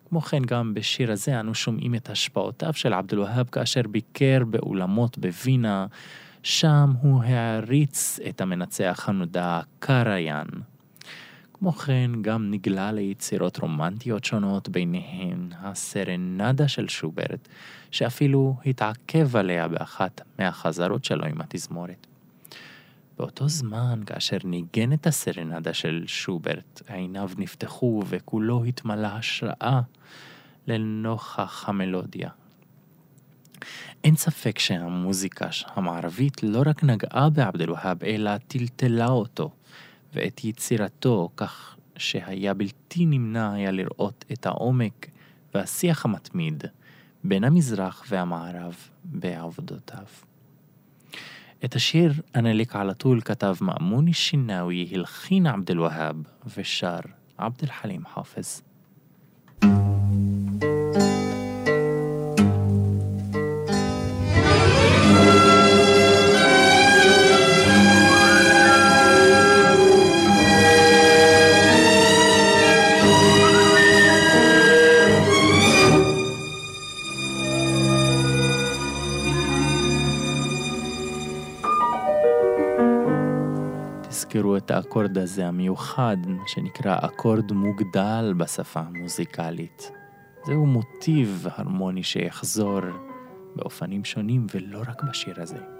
כמו 0.08 0.20
כן 0.20 0.42
גם 0.44 0.74
בשיר 0.74 1.12
הזה 1.12 1.40
אנו 1.40 1.54
שומעים 1.54 1.94
את 1.94 2.10
השפעותיו 2.10 2.72
של 2.72 2.92
עבד 2.92 3.12
אל-והאב 3.12 3.48
כאשר 3.52 3.82
ביקר 3.90 4.42
באולמות 4.50 5.18
בווינה, 5.18 5.86
שם 6.42 6.92
הוא 7.00 7.22
העריץ 7.24 8.18
את 8.28 8.40
המנצח 8.40 9.08
הנודע 9.08 9.60
קריין. 9.78 10.46
כמו 11.52 11.72
כן, 11.72 12.10
גם 12.22 12.50
נגלה 12.50 12.92
ליצירות 12.92 13.56
רומנטיות 13.58 14.24
שונות, 14.24 14.68
ביניהן 14.68 15.48
הסרנדה 15.60 16.68
של 16.68 16.88
שוברט, 16.88 17.48
שאפילו 17.90 18.56
התעכב 18.66 19.36
עליה 19.36 19.68
באחת 19.68 20.20
מהחזרות 20.38 21.04
שלו 21.04 21.24
עם 21.24 21.40
התזמורת. 21.40 22.06
באותו 23.18 23.48
זמן, 23.48 24.00
כאשר 24.06 24.36
ניגן 24.44 24.92
את 24.92 25.06
הסרנדה 25.06 25.74
של 25.74 26.04
שוברט, 26.06 26.82
עיניו 26.88 27.30
נפתחו 27.38 28.02
וכולו 28.08 28.64
התמלא 28.64 29.06
השראה 29.06 29.80
לנוכח 30.66 31.68
המלודיה. 31.68 32.30
אין 34.04 34.16
ספק 34.16 34.58
שהמוזיקה 34.58 35.48
המערבית 35.74 36.42
לא 36.42 36.62
רק 36.66 36.84
נגעה 36.84 37.30
בעבד 37.30 37.62
אל-והאב, 37.62 38.04
אלא 38.04 38.36
טלטלה 38.38 39.06
אותו 39.06 39.50
ואת 40.14 40.44
יצירתו, 40.44 41.28
כך 41.36 41.76
שהיה 41.96 42.54
בלתי 42.54 43.06
נמנע 43.06 43.52
היה 43.52 43.70
לראות 43.70 44.24
את 44.32 44.46
העומק 44.46 45.06
והשיח 45.54 46.04
המתמיד 46.04 46.64
בין 47.24 47.44
המזרח 47.44 48.04
והמערב 48.08 48.74
בעבודותיו. 49.04 50.04
את 51.64 51.74
השיר 51.74 52.12
"אנליק 52.36 52.76
על 52.76 52.90
הטול" 52.90 53.20
כתב 53.20 53.54
מאמוני 53.60 54.12
שינאוי, 54.12 54.90
הלחין 54.92 55.46
עבד 55.46 55.70
אל-והאב 55.70 56.16
ושר 56.56 57.00
עבד 57.38 57.62
אל-חלים 57.62 58.02
חאפז. 58.14 58.62
תזכרו 59.60 59.70
את 59.70 59.99
האקורד 84.80 85.18
הזה 85.18 85.46
המיוחד, 85.46 86.16
שנקרא 86.46 86.98
אקורד 87.00 87.52
מוגדל 87.52 88.34
בשפה 88.36 88.80
המוזיקלית. 88.80 89.92
זהו 90.46 90.66
מוטיב 90.66 91.46
הרמוני 91.50 92.02
שיחזור 92.02 92.80
באופנים 93.56 94.04
שונים 94.04 94.46
ולא 94.54 94.80
רק 94.88 95.02
בשיר 95.02 95.34
הזה. 95.42 95.79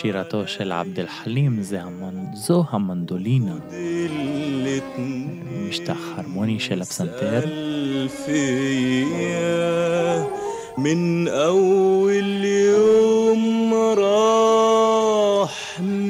שירתו 0.00 0.46
של 0.46 0.72
עבד 0.72 1.00
אל 1.00 1.06
חלים 1.06 1.62
זה 1.62 1.82
המון, 1.82 2.26
זו 2.34 2.64
המנדולינה, 2.70 3.56
الاتنين 3.70 5.42
משטח 5.68 5.98
הרמוני 6.16 6.60
של 6.60 6.82
הפסנתר, 6.82 7.40
فيا 8.26 10.26
من 10.78 11.28
أول 11.28 12.44
يوم 12.44 13.74
راح 13.98 15.80
مني 15.80 16.09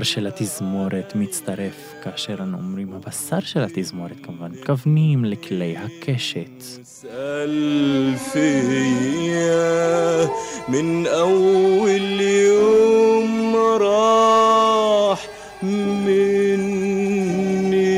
הבשר 0.00 0.02
של 0.02 0.26
התזמורת 0.26 1.12
מצטרף 1.14 1.94
כאשר 2.02 2.42
אנו 2.42 2.58
אומרים 2.58 2.92
הבשר 2.92 3.40
של 3.40 3.60
התזמורת 3.60 4.16
כמובן, 4.22 4.50
מתכוונים 4.50 5.24
לכלי 5.24 5.76
הקשת. 5.76 6.62
اسأل 6.82 8.16
فيا 8.32 10.28
من 10.68 11.06
أول 11.06 12.20
يوم 12.20 13.56
راح 13.80 15.26
مني 15.62 16.54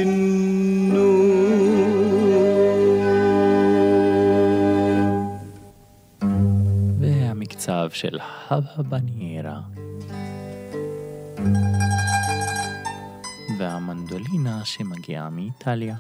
النوم 0.02 1.38
והמקצב 7.00 7.88
של 7.92 8.18
הבניירה. 8.50 9.21
Italia. 15.41 15.99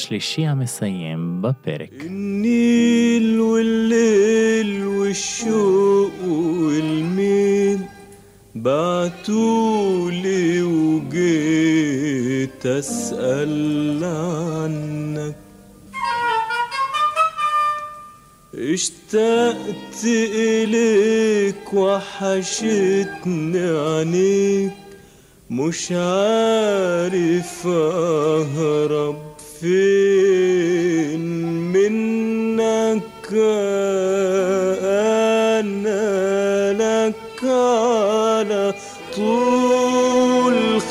השלישי 0.00 0.46
המסיים 0.46 1.42
בפרק. 1.42 1.90
النيل 2.04 3.40
والليل 3.40 4.86
والشوق 4.86 6.12
والميل 6.28 7.78
بعتولي 8.54 10.62
وجيت 10.62 12.66
أسأل 12.66 14.04
عنك 14.04 15.36
اشتقت 18.54 20.04
إليك 20.34 21.72
وحشتني 21.74 23.58
عينيك 23.78 24.72
مش 25.50 25.92
عارف 25.92 27.66
أهرب 27.66 29.29
فين 29.61 31.25
منك 31.73 33.33
أنا 35.53 36.73
لك 36.73 37.43
على 37.43 38.73
طول. 39.15 40.01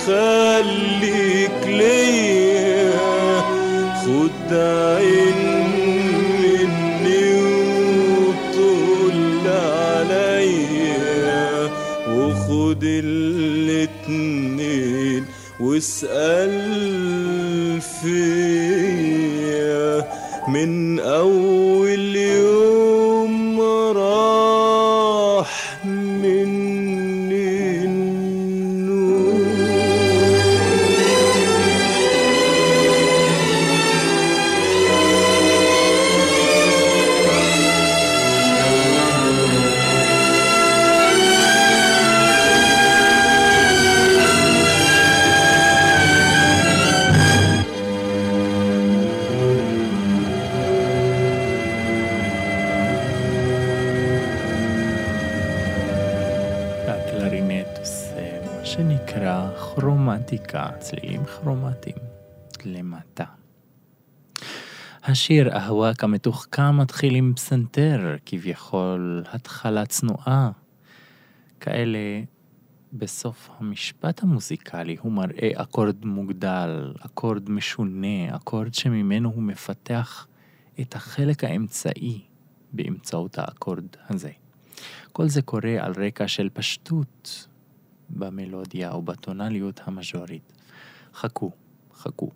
خليك 0.07 1.61
ليا 1.67 2.91
خد 4.03 4.51
عين 4.53 5.20
واسأل 15.61 16.51
فيا 18.01 19.41
من 20.49 21.01
أول 21.01 21.90
השיר 65.21 65.57
אהואק 65.57 66.05
המתוחכם 66.05 66.77
מתחיל 66.77 67.15
עם 67.15 67.33
פסנתר, 67.37 68.17
כביכול 68.27 69.25
התחלה 69.33 69.87
צנועה. 69.87 70.51
כאלה 71.61 71.99
בסוף 72.93 73.51
המשפט 73.59 74.23
המוזיקלי 74.23 74.97
הוא 75.01 75.13
מראה 75.13 75.51
אקורד 75.55 76.05
מוגדל, 76.05 76.93
אקורד 77.07 77.51
משונה, 77.51 78.37
אקורד 78.37 78.75
שממנו 78.75 79.31
הוא 79.35 79.43
מפתח 79.43 80.27
את 80.81 80.95
החלק 80.95 81.45
האמצעי 81.45 82.21
באמצעות 82.73 83.39
האקורד 83.39 83.97
הזה. 84.09 84.31
כל 85.13 85.29
זה 85.29 85.43
קורה 85.43 85.77
על 85.81 85.93
רקע 85.97 86.29
של 86.29 86.49
פשטות 86.53 87.49
במלודיה 88.11 88.91
או 88.91 89.03
בטונליות 89.03 89.81
המז'ורית. 89.85 90.53
חכו, 91.15 91.51
חכו. 91.95 92.31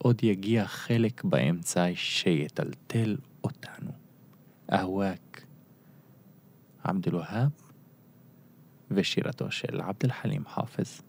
עוד 0.00 0.24
יגיע 0.24 0.66
חלק 0.66 1.24
באמצע 1.24 1.86
שיטלטל 1.94 3.16
אותנו. 3.44 3.90
אהואק, 4.72 5.46
עבד 6.84 7.08
אל-והאב 7.08 7.50
ושירתו 8.90 9.50
של 9.50 9.80
עבד 9.80 10.04
אל-חלים 10.04 10.46
חאפז. 10.46 11.02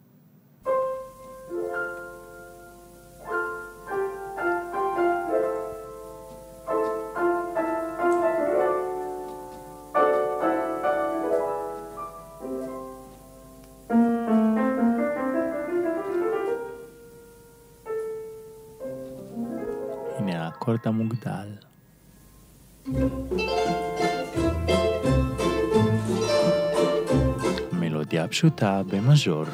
بشوتا 28.32 28.82
بمجر 28.82 29.46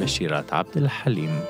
بشيرات 0.00 0.52
عبد 0.52 0.76
الحليم 0.76 1.40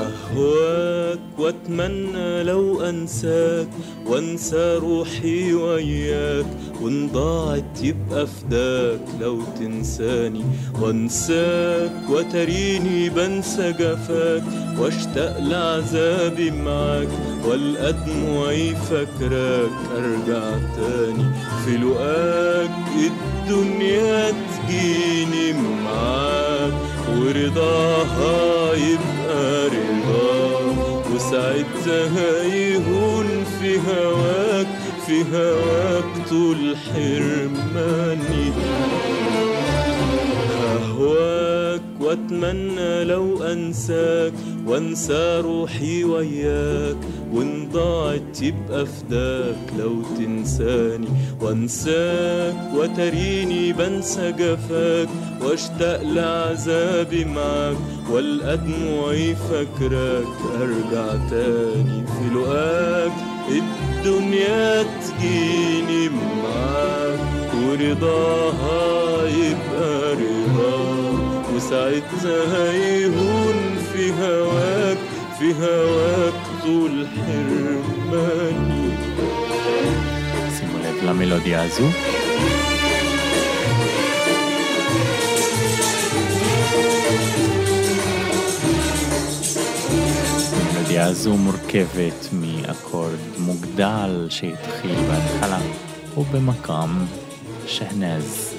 أهواك 0.00 1.20
وأتمنى 1.38 2.42
لو 2.42 2.80
أنساك 2.80 3.68
وأنسى 4.06 4.76
روحي 4.76 5.54
وإياك 5.54 6.46
وإن 6.80 7.08
ضاعت 7.08 7.82
يبقى 7.82 8.26
فداك 8.26 9.00
لو 9.20 9.42
تنساني. 9.58 10.44
وأنساك 10.80 12.10
وتريني 12.10 13.08
بنسى 13.08 13.72
جفاك 13.72 14.42
وأشتاق 14.78 15.38
لعذابي 15.40 16.50
معاك 16.50 17.08
والقد 17.46 18.04
دموعي 18.04 18.74
فاكراك 18.74 19.70
أرجع 19.96 20.50
تاني. 20.76 21.24
في 21.64 21.76
لقاك 21.76 22.70
الدنيا 22.96 24.30
تجيني 24.78 25.52
معاك 25.84 26.72
ورضاها 27.18 28.74
يبقى 28.74 29.66
رضاك 29.68 31.04
وساعتها 31.14 32.42
يهون 32.42 33.26
في 33.60 33.78
هواك 33.78 34.66
في 35.06 35.22
هواك 35.32 36.28
طول 36.30 36.76
حرماني 36.76 38.52
أهواك 40.76 41.80
واتمنى 42.00 43.04
لو 43.04 43.42
أنساك 43.42 44.32
وانسى 44.66 45.40
روحي 45.44 46.04
وياك. 46.04 46.96
وإن 47.34 47.68
ضاعت 47.72 48.42
يبقى 48.42 48.86
فداك 48.86 49.56
لو 49.78 50.02
تنساني. 50.18 51.08
وأنساك 51.40 52.54
وتريني 52.74 53.72
بنسى 53.72 54.32
جفاك 54.32 55.08
وأشتاق 55.42 56.02
لعذابي 56.02 57.24
معاك. 57.24 57.76
والقى 58.10 58.56
دموعي 58.56 59.34
فاكراك 59.34 60.34
أرجع 60.60 61.06
تاني 61.30 62.04
في 62.06 62.34
لقاك. 62.34 63.12
الدنيا 63.48 64.82
تجيني 64.82 66.08
معاك 66.08 67.20
ورضاها 67.54 69.28
يبقى 69.28 70.12
رضاك 70.12 71.44
وساعتها 71.56 72.72
يهون 72.72 73.54
في 73.92 74.10
هواك 74.10 74.98
في 75.38 75.52
هواك 75.64 76.34
طول 76.63 77.07
حرماني 77.15 78.89
שימו 80.57 80.77
לב 80.77 81.03
למלודיה 81.03 81.63
הזו. 81.63 81.85
המלודיה 90.69 91.05
הזו 91.05 91.37
מורכבת 91.37 92.29
מאקורד 92.33 93.19
מוגדל 93.37 94.27
שהתחיל 94.29 94.95
בהתחלה, 94.95 95.59
ובמקאם 96.17 96.89
שהנז. 97.67 98.53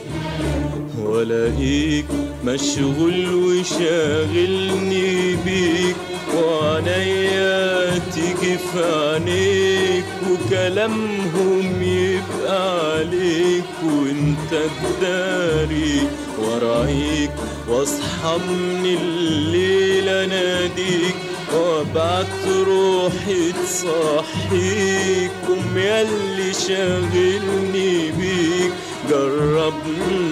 ولاقيك 0.98 2.06
مشغول 2.44 3.34
وشاغلني 3.34 5.36
بيك 5.44 5.96
وعنيا 6.33 7.97
تيجي 8.13 8.57
في 8.57 8.83
عينيك 8.83 10.05
وكلامهم 10.31 11.83
يبقى 11.83 12.91
عليك 12.95 13.63
وانت 13.83 14.51
تداري 14.51 16.01
ورأيك 16.39 17.31
واصحى 17.67 18.37
من 18.49 18.97
الليل 19.01 20.09
أناديك 20.09 21.15
وأبعت 21.53 22.47
روحي 22.67 23.51
تصحيك 23.51 25.31
قوم 25.47 25.77
ياللي 25.77 26.53
شاغلني 26.67 28.11
بيك. 28.11 28.71
جرب 29.09 29.73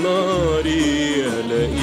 ناري 0.04 1.26
ألاقيك 1.26 1.83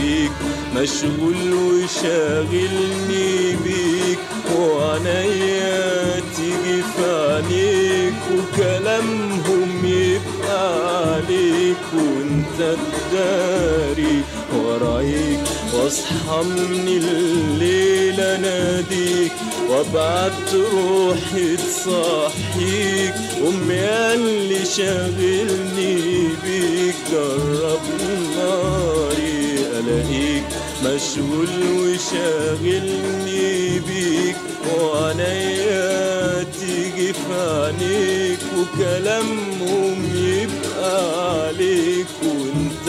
مشغول 0.77 1.53
وشاغلني 1.55 3.57
بيك 3.65 4.19
وعنيا 4.59 6.21
تيجي 6.37 6.83
في 6.83 7.05
عينيك 7.05 8.15
وكلامهم 8.33 9.71
يبقى 9.85 11.15
عليك 11.15 11.77
وأنت 11.95 12.77
تداري 13.11 14.23
ورايك. 14.57 15.41
واصحى 15.75 16.43
من 16.43 16.89
الليل 16.89 18.21
اناديك 18.21 19.33
وأبعت 19.69 20.55
روحي 20.55 21.57
تصحيك. 21.57 23.15
امي 23.47 24.15
اللي 24.15 24.65
شاغلني 24.77 26.29
بيك 26.45 26.95
جرب 27.13 27.81
ناري 28.37 29.41
ألاقيك 29.79 30.40
مشغول 30.85 31.49
وشاغلني 31.79 33.79
بيك 33.79 34.37
وعنيا 34.77 36.43
تيجي 36.43 37.13
في 37.13 37.33
عينيك 37.33 38.39
وكلامهم 38.59 39.99
يبقى 40.15 41.47
عليك 41.47 42.07
وانت 42.23 42.87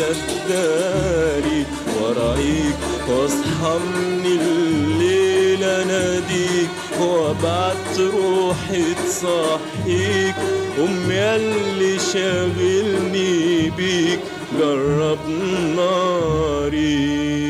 تداري 0.48 1.66
ورأيك. 2.02 2.76
واصحى 3.10 3.80
من 4.24 4.26
الليل 4.26 5.64
اناديك 5.64 6.70
وأبعت 7.00 8.00
روحي 8.00 8.84
تصحيك. 8.94 10.36
قوم 10.78 11.12
ياللي 11.12 12.00
شاغلني 12.14 13.70
بيك 13.70 14.20
جرب 14.60 15.20
ناري. 15.76 17.41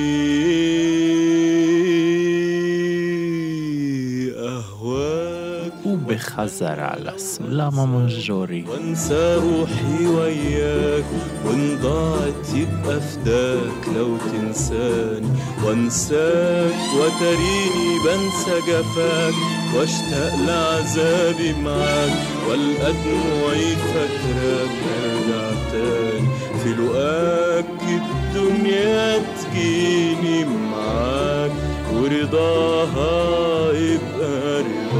حذر 6.41 6.79
على 6.79 7.15
اسم 7.15 7.45
لا 7.49 7.69
ماما 7.69 8.07
جوري 8.07 8.65
وانسى 8.69 9.35
روحي 9.35 10.05
وياك 10.05 11.03
وان 11.45 11.77
ضاعت 11.81 12.47
يبقى 12.53 13.01
فداك 13.01 13.83
لو 13.95 14.17
تنساني. 14.17 15.27
وانساك 15.65 16.79
وتريني 16.97 17.89
بنسى 18.05 18.55
جفاك 18.67 19.33
واشتاق 19.75 20.35
لعذابي 20.47 21.53
معاك. 21.63 22.11
والقى 22.49 22.93
دموعي 22.93 23.75
فاكراك 23.75 24.75
ارجع 25.03 25.49
تاني. 25.71 26.27
في 26.63 26.69
لقاك 26.69 27.81
الدنيا 28.01 29.17
تجيني 29.17 30.45
معاك 30.45 31.51
ورضاها 31.93 33.73
يبقى 33.73 34.59
رضاك. 34.59 34.90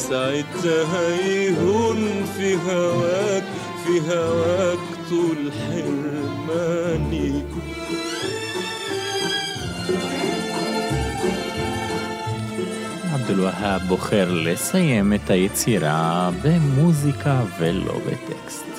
وساعتها 0.00 1.08
يهون 1.20 2.24
في 2.36 2.56
هواك 2.56 3.44
في 3.84 4.00
هواك 4.10 4.78
طول 5.08 5.52
حرماني 5.52 7.42
עבד 13.14 13.30
אל-והאב 13.30 13.82
בוחר 13.88 14.32
לסיים 14.32 15.12
את 15.12 15.30
היצירה 15.30 16.30
במוזיקה 16.42 17.40
ולא 17.58 17.94
בטקסט. 18.06 18.69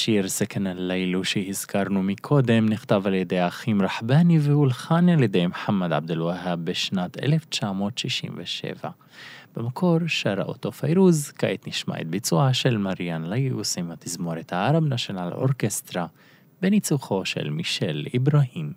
השיר 0.00 0.28
סכן 0.28 0.66
הלילו 0.66 1.24
שהזכרנו 1.24 2.02
מקודם 2.02 2.68
נכתב 2.68 3.02
על 3.06 3.14
ידי 3.14 3.38
האחים 3.38 3.82
רחבני 3.82 4.38
והולחן 4.38 5.08
על 5.08 5.22
ידי 5.22 5.46
מוחמד 5.46 5.92
עבד 5.92 6.10
אל-והאב 6.10 6.64
בשנת 6.64 7.22
1967. 7.22 8.90
במקור 9.56 9.98
שרה 10.06 10.44
אותו 10.44 10.72
פיירוז, 10.72 11.32
כעת 11.38 11.68
נשמע 11.68 12.00
את 12.00 12.06
ביצועה 12.06 12.54
של 12.54 12.76
מריאן 12.76 13.24
ליוס 13.24 13.78
עם 13.78 13.90
התזמורת 13.90 14.52
הערב 14.52 14.84
נשיונל 14.84 15.30
אורקסטרה, 15.32 16.06
בניצוחו 16.62 17.24
של 17.24 17.50
מישל 17.50 18.06
איברהים. 18.14 18.72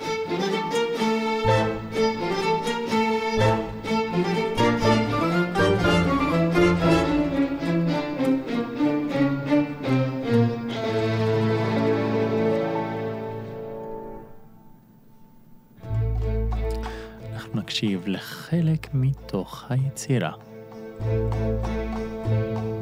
אנחנו 0.00 0.65
נקשיב 17.56 18.02
לחלק 18.06 18.88
מתוך 18.94 19.64
היצירה. 19.70 20.32
thank 20.98 21.34
you 21.34 22.75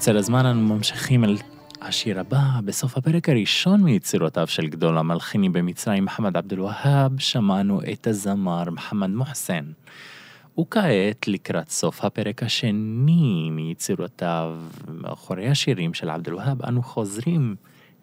בצל 0.00 0.16
הזמן 0.16 0.46
אנו 0.46 0.74
ממשיכים 0.74 1.24
אל 1.24 1.36
השיר 1.80 2.20
הבא, 2.20 2.40
בסוף 2.64 2.96
הפרק 2.96 3.28
הראשון 3.28 3.82
מיצירותיו 3.82 4.46
של 4.46 4.68
גדול 4.68 4.98
המלחינים 4.98 5.52
במצרים 5.52 6.04
מוחמד 6.04 6.36
עבד 6.36 6.52
אל-והאב, 6.52 7.18
שמענו 7.18 7.80
את 7.92 8.06
הזמר 8.06 8.70
מוחמד 8.70 9.10
מוחסן. 9.10 9.64
וכעת, 10.60 11.28
לקראת 11.28 11.68
סוף 11.68 12.04
הפרק 12.04 12.42
השני 12.42 13.48
מיצירותיו 13.50 14.58
מאחורי 14.88 15.48
השירים 15.48 15.94
של 15.94 16.10
עבד 16.10 16.28
אל-והאב, 16.28 16.62
אנו 16.62 16.82
חוזרים 16.82 17.56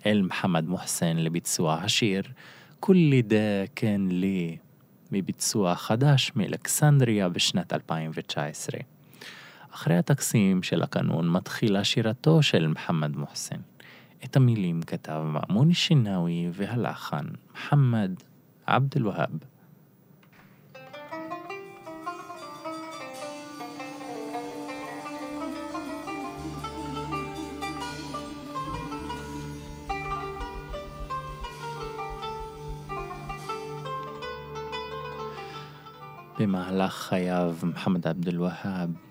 אל 0.05 0.21
מוחמד 0.21 0.67
מוחסן 0.67 1.17
לביצוע 1.17 1.73
השיר 1.73 2.23
"כולי 2.79 3.21
דה 3.21 3.65
כן 3.75 4.01
לי" 4.09 4.57
מביצוע 5.11 5.75
חדש 5.75 6.31
מאלכסנדריה 6.35 7.29
בשנת 7.29 7.73
2019. 7.73 8.96
אחרי 9.77 9.97
הטקסים 9.97 10.63
של 10.63 10.83
הקנון 10.83 11.29
מתחילה 11.29 11.83
שירתו 11.83 12.43
של 12.43 12.67
מחמד 12.67 13.15
מוחסן. 13.15 13.55
את 14.25 14.35
המילים 14.35 14.81
כתב 14.81 15.23
מאמון 15.25 15.73
שינאוי 15.73 16.49
והלחן 16.53 17.25
מחמד 17.53 18.11
עבד 18.65 18.97
אל-והאב. 18.97 19.29
במהלך 36.39 36.93
חייו 36.93 37.55
מחמד 37.63 38.07
עבד 38.07 38.27
אל-והאב 38.27 39.06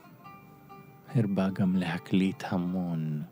הרבה 1.17 1.49
גם 1.51 1.77
להקליט 1.77 2.45
המון. 2.49 3.23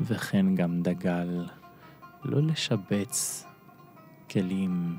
וכן 0.00 0.54
גם 0.54 0.82
דגל 0.82 1.46
לא 2.24 2.42
לשבץ 2.42 3.46
כלים 4.30 4.98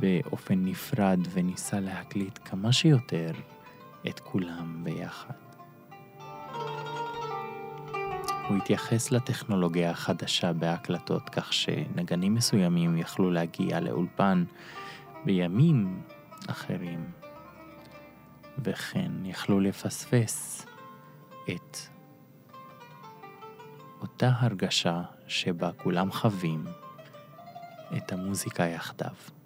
באופן 0.00 0.64
נפרד 0.64 1.20
וניסה 1.30 1.80
להקליט 1.80 2.38
כמה 2.44 2.72
שיותר 2.72 3.30
את 4.08 4.20
כולם 4.20 4.84
ביחד. 4.84 5.34
הוא 8.48 8.56
התייחס 8.56 9.10
לטכנולוגיה 9.10 9.90
החדשה 9.90 10.52
בהקלטות 10.52 11.28
כך 11.28 11.52
שנגנים 11.52 12.34
מסוימים 12.34 12.98
יכלו 12.98 13.30
להגיע 13.30 13.80
לאולפן 13.80 14.44
בימים 15.24 16.02
אחרים, 16.46 17.04
וכן 18.64 19.12
יכלו 19.24 19.60
לפספס 19.60 20.66
את 21.50 21.76
אותה 24.00 24.32
הרגשה 24.38 25.02
שבה 25.26 25.70
כולם 25.72 26.12
חווים 26.12 26.64
את 27.96 28.12
המוזיקה 28.12 28.64
יחדיו. 28.64 29.37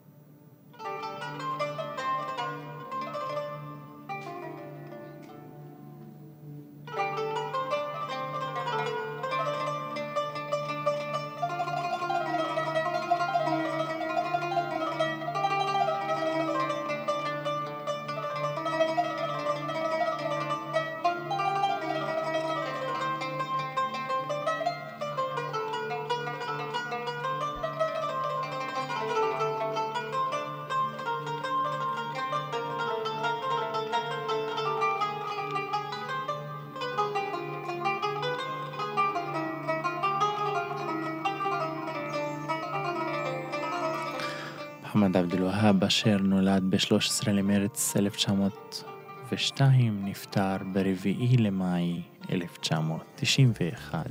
אשר 45.91 46.17
נולד 46.17 46.63
ב-13 46.69 47.31
למרץ 47.31 47.97
1902, 47.97 50.05
נפטר 50.05 50.57
ב-4 50.73 51.39
למאי 51.39 52.01
1991, 52.31 54.07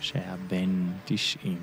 שהיה 0.00 0.36
בן 0.50 0.86
90. 1.04 1.58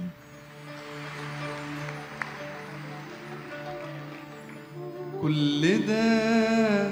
كل 5.21 5.85
ده 5.87 6.89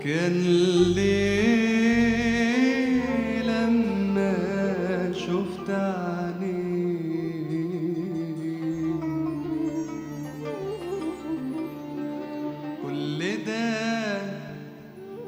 كان 0.00 0.42
ليه 0.94 1.67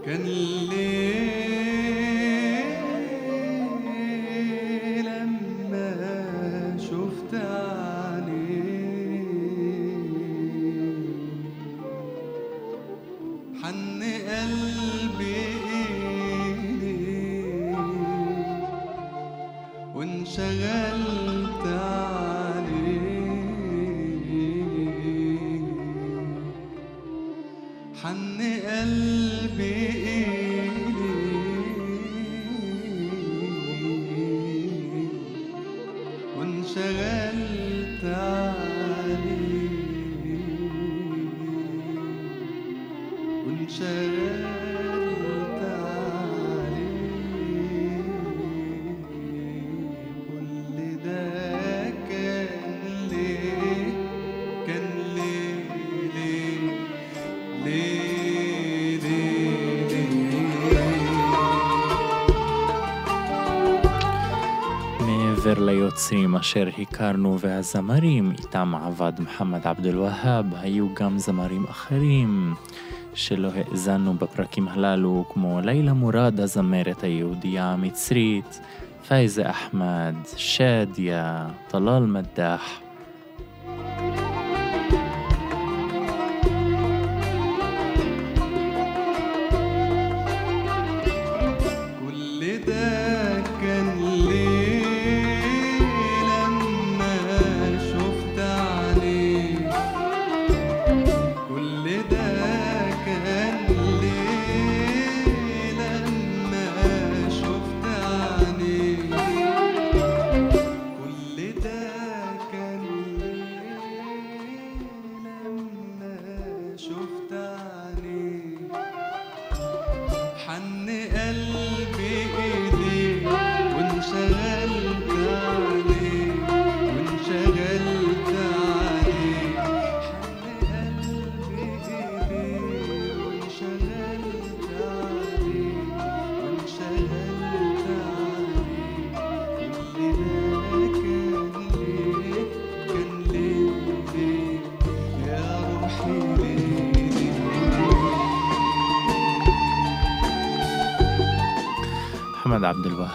كان 0.06 0.24
ليه 0.24 1.11
אשר 66.42 66.68
הכרנו 66.78 67.40
והזמרים 67.40 68.32
איתם 68.32 68.76
עבד 68.76 69.12
מחמד 69.20 69.68
עבד 69.68 69.86
אל-והאב, 69.86 70.46
היו 70.56 70.88
גם 70.94 71.18
זמרים 71.18 71.66
אחרים 71.70 72.54
שלא 73.14 73.50
האזנו 73.56 74.14
בפרקים 74.14 74.68
הללו, 74.68 75.26
כמו 75.30 75.60
לילה 75.64 75.94
מורד 75.94 76.40
הזמרת 76.40 77.04
היהודייה 77.04 77.66
המצרית, 77.66 78.60
פייזה 79.08 79.50
אחמד, 79.50 80.16
שאדיה, 80.38 81.48
טלאל 81.68 82.06
מדח. 82.06 82.81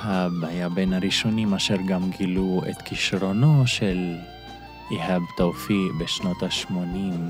אל-והאב 0.07 0.45
היה 0.45 0.69
בין 0.69 0.93
הראשונים 0.93 1.55
אשר 1.55 1.77
גם 1.87 2.11
גילו 2.11 2.63
את 2.71 2.83
כישרונו 2.83 3.67
של 3.67 4.15
איהאב 4.91 5.23
תאופיק 5.37 5.93
בשנות 6.01 6.43
ה-80. 6.43 7.26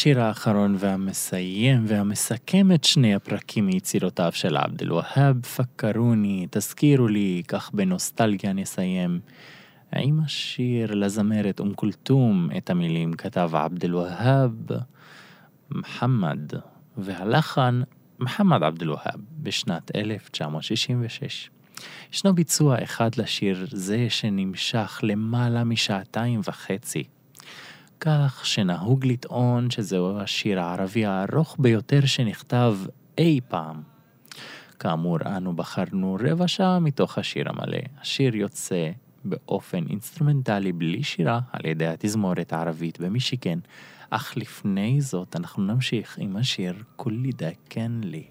השיר 0.00 0.20
האחרון 0.20 0.76
והמסיים 0.78 1.84
והמסכם 1.86 2.72
את 2.72 2.84
שני 2.84 3.14
הפרקים 3.14 3.66
מיצירותיו 3.66 4.32
של 4.32 4.56
עבד 4.56 4.82
אל-והאב, 4.82 5.40
פקרוני, 5.42 6.46
תזכירו 6.50 7.08
לי, 7.08 7.42
כך 7.48 7.70
בנוסטלגיה 7.74 8.52
נסיים. 8.52 9.20
עם 9.96 10.20
השיר 10.24 10.94
לזמרת 10.94 11.60
אום 11.60 11.74
כולתום, 11.74 12.48
את 12.56 12.70
המילים 12.70 13.12
כתב 13.12 13.50
עבד 13.54 13.84
אל-והאב, 13.84 14.52
מחמד, 15.70 16.52
והלחן 16.96 17.82
מחמד 18.18 18.62
עבד 18.62 18.82
אל-והאב 18.82 19.20
בשנת 19.42 19.90
1966. 19.96 21.50
ישנו 22.12 22.34
ביצוע 22.34 22.82
אחד 22.82 23.10
לשיר 23.16 23.66
זה 23.70 24.06
שנמשך 24.08 25.00
למעלה 25.02 25.64
משעתיים 25.64 26.40
וחצי. 26.44 27.04
כך 28.00 28.46
שנהוג 28.46 29.06
לטעון 29.06 29.70
שזהו 29.70 30.18
השיר 30.18 30.60
הערבי 30.60 31.06
הארוך 31.06 31.56
ביותר 31.58 32.06
שנכתב 32.06 32.76
אי 33.18 33.40
פעם. 33.48 33.82
כאמור, 34.78 35.18
אנו 35.26 35.52
בחרנו 35.52 36.16
רבע 36.20 36.48
שעה 36.48 36.78
מתוך 36.78 37.18
השיר 37.18 37.48
המלא. 37.48 37.78
השיר 38.00 38.36
יוצא 38.36 38.90
באופן 39.24 39.84
אינסטרומנטלי 39.90 40.72
בלי 40.72 41.02
שירה 41.02 41.40
על 41.52 41.66
ידי 41.66 41.86
התזמורת 41.86 42.52
הערבית 42.52 43.00
במישיגן, 43.00 43.58
אך 44.10 44.36
לפני 44.36 45.00
זאת 45.00 45.36
אנחנו 45.36 45.62
נמשיך 45.62 46.18
עם 46.18 46.36
השיר 46.36 46.74
كل 46.96 47.30
ده 47.32 47.66
كان 47.66 48.00
ليه. 48.04 48.24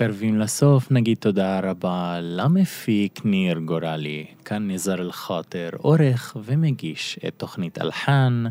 מתקרבים 0.00 0.38
לסוף, 0.38 0.90
נגיד 0.90 1.16
תודה 1.18 1.60
רבה 1.60 2.18
למפיק 2.22 3.20
ניר 3.24 3.58
גורלי, 3.58 4.26
כאן 4.44 4.70
נזר 4.70 4.94
אל-חוטר, 5.00 5.70
עורך 5.76 6.36
ומגיש 6.44 7.18
את 7.28 7.34
תוכנית 7.36 7.78
אלחן. 7.78 8.44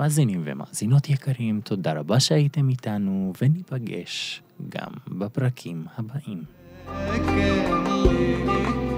מאזינים 0.00 0.42
ומאזינות 0.44 1.08
יקרים, 1.08 1.60
תודה 1.64 1.92
רבה 1.92 2.20
שהייתם 2.20 2.68
איתנו, 2.68 3.32
וניפגש 3.42 4.42
גם 4.68 4.90
בפרקים 5.08 5.84
הבאים. 5.96 6.42
Thank 6.86 7.28
you. 8.92 8.97